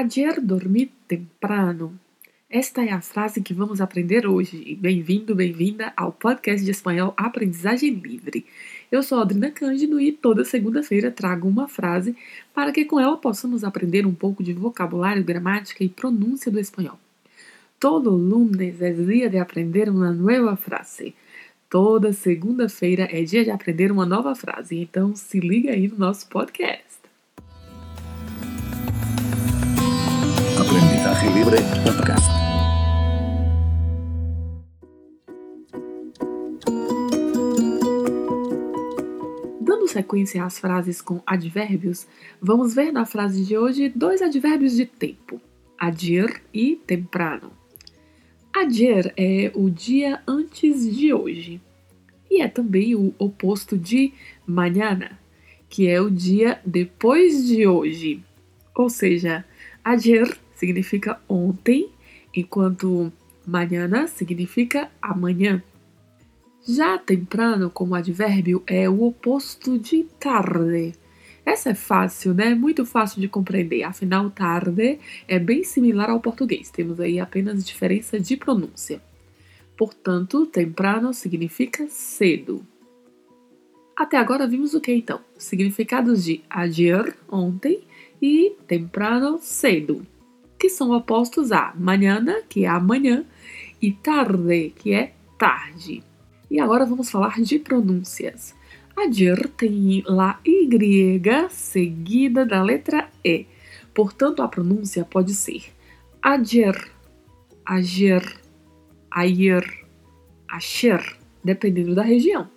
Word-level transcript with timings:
Ayer 0.00 0.40
dormi 0.40 0.90
temprano. 1.06 1.92
Esta 2.48 2.82
é 2.82 2.90
a 2.90 3.02
frase 3.02 3.42
que 3.42 3.52
vamos 3.52 3.82
aprender 3.82 4.26
hoje. 4.26 4.74
Bem-vindo, 4.80 5.34
bem-vinda 5.34 5.92
ao 5.94 6.10
podcast 6.10 6.64
de 6.64 6.70
espanhol 6.70 7.12
Aprendizagem 7.18 7.90
Livre. 7.90 8.46
Eu 8.90 9.02
sou 9.02 9.20
Adrina 9.20 9.50
Cândido 9.50 10.00
e 10.00 10.10
toda 10.10 10.42
segunda-feira 10.42 11.10
trago 11.10 11.46
uma 11.46 11.68
frase 11.68 12.16
para 12.54 12.72
que 12.72 12.86
com 12.86 12.98
ela 12.98 13.18
possamos 13.18 13.62
aprender 13.62 14.06
um 14.06 14.14
pouco 14.14 14.42
de 14.42 14.54
vocabulário, 14.54 15.22
gramática 15.22 15.84
e 15.84 15.88
pronúncia 15.90 16.50
do 16.50 16.58
espanhol. 16.58 16.98
Todo 17.78 18.08
lunes 18.08 18.80
é 18.80 18.90
dia 18.94 19.28
de 19.28 19.36
aprender 19.36 19.90
uma 19.90 20.10
nova 20.14 20.56
frase. 20.56 21.14
Toda 21.68 22.14
segunda-feira 22.14 23.06
é 23.12 23.22
dia 23.22 23.44
de 23.44 23.50
aprender 23.50 23.92
uma 23.92 24.06
nova 24.06 24.34
frase. 24.34 24.78
Então 24.78 25.14
se 25.14 25.38
liga 25.38 25.72
aí 25.72 25.88
no 25.88 25.98
nosso 25.98 26.26
podcast. 26.30 26.89
Podcast. 31.50 32.28
Dando 39.60 39.88
sequência 39.88 40.44
às 40.44 40.60
frases 40.60 41.02
com 41.02 41.20
advérbios, 41.26 42.06
vamos 42.40 42.72
ver 42.72 42.92
na 42.92 43.04
frase 43.04 43.44
de 43.44 43.58
hoje 43.58 43.88
dois 43.88 44.22
advérbios 44.22 44.76
de 44.76 44.86
tempo: 44.86 45.40
ayer 45.76 46.40
e 46.54 46.76
temprano. 46.76 47.50
Ayer 48.54 49.12
é 49.16 49.50
o 49.52 49.68
dia 49.68 50.22
antes 50.28 50.88
de 50.94 51.12
hoje 51.12 51.60
e 52.30 52.40
é 52.40 52.46
também 52.46 52.94
o 52.94 53.12
oposto 53.18 53.76
de 53.76 54.12
mañana, 54.46 55.18
que 55.68 55.88
é 55.88 56.00
o 56.00 56.08
dia 56.08 56.60
depois 56.64 57.44
de 57.44 57.66
hoje. 57.66 58.22
Ou 58.72 58.88
seja, 58.88 59.44
ayer 59.82 60.38
significa 60.60 61.18
ontem, 61.26 61.88
enquanto 62.36 63.10
mañana 63.46 64.06
significa 64.06 64.90
amanhã. 65.00 65.62
Já 66.68 66.98
temprano, 66.98 67.70
como 67.70 67.94
advérbio, 67.94 68.62
é 68.66 68.88
o 68.88 69.02
oposto 69.02 69.78
de 69.78 70.04
tarde. 70.20 70.92
Essa 71.46 71.70
é 71.70 71.74
fácil, 71.74 72.34
né? 72.34 72.54
Muito 72.54 72.84
fácil 72.84 73.18
de 73.22 73.26
compreender. 73.26 73.82
Afinal, 73.82 74.30
tarde 74.30 74.98
é 75.26 75.38
bem 75.38 75.64
similar 75.64 76.10
ao 76.10 76.20
português. 76.20 76.70
Temos 76.70 77.00
aí 77.00 77.18
apenas 77.18 77.64
diferença 77.64 78.20
de 78.20 78.36
pronúncia. 78.36 79.00
Portanto, 79.78 80.44
temprano 80.44 81.14
significa 81.14 81.88
cedo. 81.88 82.62
Até 83.96 84.18
agora 84.18 84.46
vimos 84.46 84.74
o 84.74 84.80
que 84.80 84.92
então? 84.92 85.20
Significados 85.38 86.22
de 86.22 86.42
ayer, 86.50 87.16
ontem, 87.30 87.82
e 88.20 88.54
temprano, 88.66 89.38
cedo, 89.40 90.06
que 90.60 90.68
são 90.68 90.90
opostos 90.90 91.50
a 91.52 91.72
mañana, 91.74 92.42
que 92.46 92.66
é 92.66 92.68
amanhã, 92.68 93.24
e 93.80 93.92
tarde, 93.92 94.74
que 94.76 94.92
é 94.92 95.14
tarde. 95.38 96.04
E 96.50 96.60
agora 96.60 96.84
vamos 96.84 97.10
falar 97.10 97.40
de 97.40 97.58
pronúncias. 97.58 98.54
Ayer 98.94 99.48
tem 99.56 100.04
lá 100.06 100.38
Y 100.44 101.48
seguida 101.48 102.44
da 102.44 102.62
letra 102.62 103.08
E. 103.24 103.46
Portanto, 103.94 104.42
a 104.42 104.48
pronúncia 104.48 105.02
pode 105.02 105.32
ser 105.32 105.64
ayer, 106.22 106.90
ayer, 107.64 108.22
ayer, 109.10 109.86
ayer, 110.46 111.16
dependendo 111.42 111.94
da 111.94 112.02
região. 112.02 112.50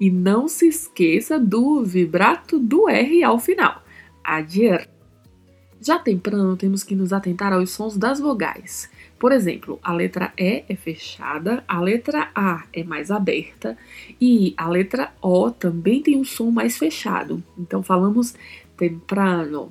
E 0.00 0.10
não 0.10 0.46
se 0.46 0.68
esqueça 0.68 1.40
do 1.40 1.82
vibrato 1.82 2.60
do 2.60 2.88
R 2.88 3.24
ao 3.24 3.40
final. 3.40 3.82
Ayer. 4.22 4.95
Já 5.86 6.00
temprano, 6.00 6.56
temos 6.56 6.82
que 6.82 6.96
nos 6.96 7.12
atentar 7.12 7.52
aos 7.52 7.70
sons 7.70 7.96
das 7.96 8.18
vogais. 8.18 8.90
Por 9.20 9.30
exemplo, 9.30 9.78
a 9.80 9.92
letra 9.92 10.32
E 10.36 10.64
é 10.68 10.74
fechada, 10.74 11.62
a 11.68 11.80
letra 11.80 12.28
A 12.34 12.64
é 12.72 12.82
mais 12.82 13.08
aberta 13.08 13.78
e 14.20 14.52
a 14.56 14.68
letra 14.68 15.12
O 15.22 15.48
também 15.52 16.02
tem 16.02 16.18
um 16.18 16.24
som 16.24 16.50
mais 16.50 16.76
fechado. 16.76 17.40
Então 17.56 17.84
falamos 17.84 18.34
temprano. 18.76 19.70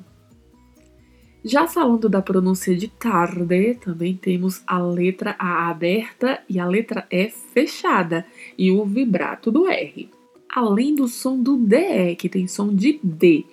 Já 1.43 1.67
falando 1.67 2.07
da 2.07 2.21
pronúncia 2.21 2.73
de 2.77 2.87
tarde, 2.87 3.75
também 3.83 4.15
temos 4.15 4.63
a 4.65 4.79
letra 4.79 5.35
A 5.37 5.69
aberta 5.69 6.41
e 6.47 6.57
a 6.57 6.65
letra 6.65 7.05
E 7.11 7.27
fechada 7.27 8.25
e 8.57 8.71
o 8.71 8.85
vibrato 8.85 9.51
do 9.51 9.67
R. 9.67 10.09
Além 10.49 10.95
do 10.95 11.09
som 11.09 11.37
do 11.37 11.57
DE, 11.57 12.15
que 12.17 12.29
tem 12.29 12.47
som 12.47 12.73
de 12.73 13.01
D, 13.03 13.43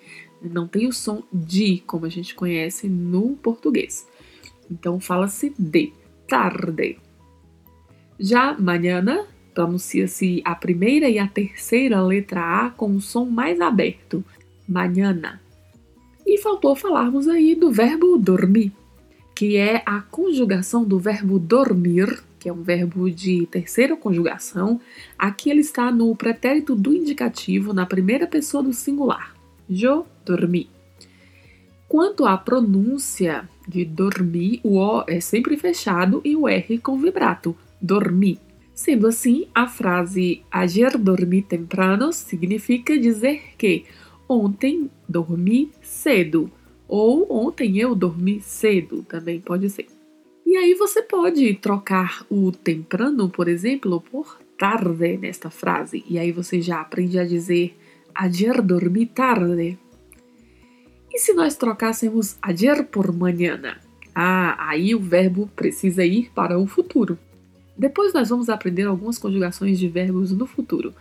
não 0.42 0.66
tem 0.66 0.86
o 0.86 0.92
som 0.92 1.22
de, 1.32 1.82
como 1.86 2.06
a 2.06 2.08
gente 2.08 2.34
conhece 2.34 2.88
no 2.88 3.36
português. 3.36 4.06
Então 4.70 4.98
fala-se 5.00 5.54
de 5.58 5.92
tarde. 6.26 6.98
Já 8.19 8.56
manhã 8.58 9.26
pronuncia-se 9.54 10.42
a 10.44 10.54
primeira 10.54 11.08
e 11.08 11.19
a 11.19 11.26
terceira 11.26 12.00
letra 12.03 12.66
A 12.66 12.70
com 12.70 12.97
o 12.97 13.00
som 13.00 13.26
mais 13.26 13.60
aberto, 13.60 14.25
manhã. 14.69 15.41
E 16.26 16.38
faltou 16.38 16.74
falarmos 16.74 17.28
aí 17.28 17.54
do 17.54 17.70
verbo 17.70 18.16
dormir, 18.16 18.72
que 19.34 19.56
é 19.56 19.82
a 19.84 20.00
conjugação 20.00 20.84
do 20.84 20.98
verbo 20.98 21.38
dormir, 21.38 22.22
que 22.38 22.48
é 22.48 22.53
um 22.53 22.62
verbo 22.62 23.10
de 23.10 23.47
terceira 23.47 23.97
conjugação. 23.97 24.80
Aqui 25.19 25.50
ele 25.50 25.60
está 25.60 25.91
no 25.91 26.14
pretérito 26.16 26.74
do 26.74 26.94
indicativo 26.94 27.72
na 27.72 27.84
primeira 27.84 28.26
pessoa 28.26 28.62
do 28.62 28.72
singular. 28.72 29.34
Jo 29.69 30.06
dormi. 30.25 30.69
Quanto 31.88 32.25
à 32.25 32.37
pronúncia 32.38 33.49
de 33.69 33.84
dormir, 33.84 34.60
o 34.62 34.78
O 34.78 35.05
é 35.06 35.21
sempre 35.21 35.56
fechado 35.56 36.22
e 36.25 36.34
o 36.34 36.49
R 36.49 36.78
com 36.78 36.99
vibrato, 36.99 37.56
dormi. 37.81 38.38
Sendo 38.75 39.06
assim, 39.06 39.47
a 39.55 39.69
frase 39.69 40.43
ayer 40.50 40.97
dormi 40.97 41.43
temprano 41.43 42.12
significa 42.12 42.99
dizer 42.99 43.55
que 43.59 43.84
ontem 44.28 44.91
dormi 45.06 45.71
cedo 45.83 46.50
ou 46.89 47.27
ontem 47.31 47.78
eu 47.78 47.94
dormi 47.94 48.41
cedo, 48.41 49.03
também 49.09 49.41
pode 49.41 49.69
ser. 49.71 49.87
E 50.44 50.56
aí 50.56 50.75
você 50.75 51.00
pode 51.03 51.54
trocar 51.54 52.27
o 52.31 52.53
temprano, 52.53 53.28
por 53.28 53.49
exemplo, 53.49 54.00
por 54.00 54.39
tarde 54.59 55.16
nesta 55.16 55.49
frase, 55.49 56.04
e 56.09 56.19
aí 56.19 56.31
você 56.33 56.60
já 56.60 56.81
aprende 56.81 57.19
a 57.19 57.25
dizer 57.25 57.77
ayer 58.15 58.60
dormi 58.60 59.06
tarde, 59.06 59.78
e 61.12 61.19
se 61.19 61.34
nós 61.34 61.56
trocássemos 61.56 62.37
ayer 62.41 62.84
por 62.84 63.12
mañana? 63.12 63.78
Ah, 64.15 64.56
aí 64.69 64.95
o 64.95 65.00
verbo 65.00 65.49
precisa 65.55 66.05
ir 66.05 66.31
para 66.34 66.59
o 66.59 66.67
futuro. 66.67 67.19
Depois 67.77 68.12
nós 68.12 68.28
vamos 68.28 68.49
aprender 68.49 68.84
algumas 68.84 69.19
conjugações 69.19 69.78
de 69.78 69.89
verbos 69.89 70.33
no 70.33 70.47
futuro. 70.47 70.95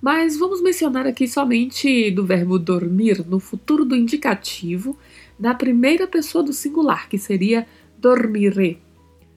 Mas 0.00 0.36
vamos 0.36 0.60
mencionar 0.60 1.06
aqui 1.06 1.28
somente 1.28 2.10
do 2.10 2.26
verbo 2.26 2.58
dormir 2.58 3.24
no 3.26 3.38
futuro 3.38 3.84
do 3.84 3.94
indicativo, 3.94 4.98
na 5.38 5.54
primeira 5.54 6.08
pessoa 6.08 6.42
do 6.42 6.52
singular, 6.52 7.08
que 7.08 7.18
seria 7.18 7.66
dormiré. 7.98 8.78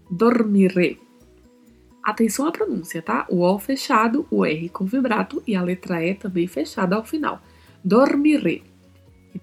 Dormiré. 0.09 0.97
Atenção 2.03 2.47
à 2.47 2.51
pronúncia, 2.51 3.01
tá? 3.01 3.25
O 3.29 3.41
O 3.41 3.59
fechado, 3.59 4.25
o 4.31 4.43
R 4.45 4.69
com 4.69 4.85
vibrato 4.85 5.41
e 5.45 5.55
a 5.55 5.61
letra 5.61 6.03
E 6.03 6.15
também 6.15 6.47
fechada 6.47 6.95
ao 6.95 7.05
final. 7.05 7.41
Dormiré. 7.83 8.61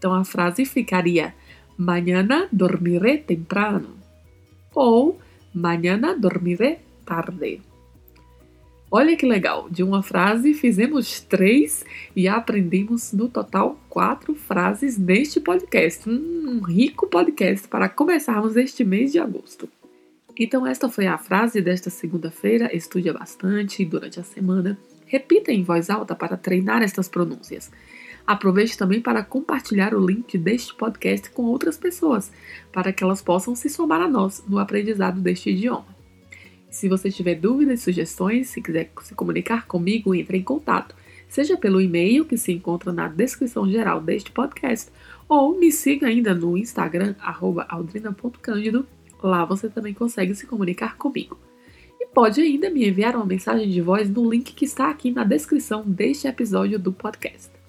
Então 0.03 0.13
a 0.13 0.25
frase 0.25 0.65
ficaria: 0.65 1.33
Mañana 1.79 2.49
dormiré 2.51 3.19
temprano. 3.19 3.91
Ou 4.75 5.21
Mañana 5.55 6.17
dormiré 6.17 6.81
tarde. 7.07 7.63
Olha 8.91 9.17
que 9.17 9.25
legal! 9.25 9.71
De 9.71 9.85
uma 9.85 10.03
frase 10.03 10.55
fizemos 10.55 11.21
três 11.21 11.85
e 12.17 12.27
aprendemos 12.27 13.13
no 13.13 13.29
total 13.29 13.79
quatro 13.89 14.35
frases 14.35 14.99
neste 14.99 15.39
podcast. 15.39 16.11
Um 16.11 16.59
rico 16.63 17.07
podcast 17.07 17.69
para 17.69 17.89
começarmos 17.89 18.57
este 18.57 18.83
mês 18.83 19.13
de 19.13 19.21
agosto. 19.21 19.69
Então, 20.37 20.67
esta 20.67 20.89
foi 20.89 21.07
a 21.07 21.17
frase 21.17 21.63
desta 21.63 21.91
segunda-feira. 21.91 22.75
Estude 22.75 23.13
bastante 23.13 23.85
durante 23.85 24.19
a 24.19 24.25
semana. 24.25 24.77
Repita 25.07 25.53
em 25.53 25.63
voz 25.63 25.91
alta 25.91 26.17
para 26.17 26.37
treinar 26.37 26.83
estas 26.83 27.09
pronúncias. 27.09 27.71
Aproveite 28.27 28.79
também 28.79 29.01
para 29.01 29.25
compartilhar 29.25 29.95
o 29.95 30.05
link 30.05 30.39
deste 30.39 30.75
podcast 30.75 31.31
com 31.31 31.43
outras 31.45 31.77
pessoas, 31.77 32.33
para 32.73 32.93
que 32.93 33.03
elas 33.03 33.21
possam 33.21 33.55
se 33.55 33.69
somar 33.69 34.01
a 34.01 34.09
nós 34.09 34.45
no 34.49 34.59
aprendizado 34.59 35.21
deste 35.21 35.51
idioma. 35.51 35.87
Se 36.71 36.89
você 36.89 37.11
tiver 37.11 37.35
dúvidas, 37.35 37.83
sugestões, 37.83 38.49
se 38.49 38.63
quiser 38.63 38.91
se 39.03 39.15
comunicar 39.15 39.67
comigo, 39.67 40.15
entre 40.15 40.39
em 40.39 40.43
contato, 40.43 40.95
seja 41.29 41.57
pelo 41.57 41.81
e-mail 41.81 42.25
que 42.25 42.39
se 42.39 42.53
encontra 42.53 42.93
na 42.93 43.09
descrição 43.09 43.71
geral 43.71 44.01
deste 44.01 44.31
podcast, 44.31 44.91
ou 45.29 45.59
me 45.59 45.71
siga 45.71 46.07
ainda 46.07 46.35
no 46.35 46.57
Instagram, 46.57 47.15
aldrina.cândido. 47.69 48.87
Lá 49.23 49.45
você 49.45 49.69
também 49.69 49.95
consegue 49.95 50.35
se 50.35 50.47
comunicar 50.47 50.97
comigo. 50.97 51.39
E 52.01 52.07
pode 52.07 52.41
ainda 52.41 52.71
me 52.71 52.89
enviar 52.89 53.17
uma 53.17 53.27
mensagem 53.27 53.69
de 53.69 53.81
voz 53.81 54.09
no 54.09 54.31
link 54.31 54.53
que 54.55 54.65
está 54.65 54.91
aqui 54.91 55.11
na 55.11 55.25
descrição 55.25 55.83
deste 55.87 56.27
episódio 56.27 56.79
do 56.79 56.93
podcast. 56.93 57.62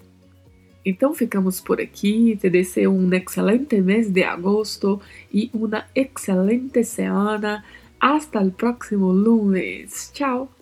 Então 0.84 1.14
ficamos 1.14 1.60
por 1.60 1.80
aqui. 1.80 2.36
Te 2.36 2.50
deseo 2.50 2.92
um 2.92 3.12
excelente 3.12 3.80
mês 3.80 4.10
de 4.10 4.22
agosto 4.22 5.00
e 5.32 5.50
uma 5.52 5.86
excelente 5.94 6.84
semana. 6.84 7.64
Hasta 8.00 8.40
el 8.40 8.52
próximo 8.52 9.10
lunes. 9.10 10.10
Tchau! 10.12 10.53